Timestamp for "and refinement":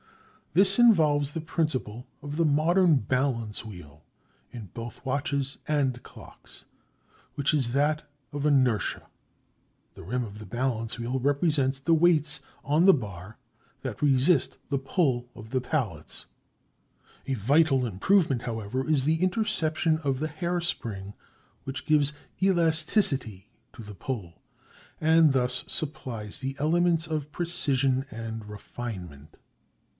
28.09-29.37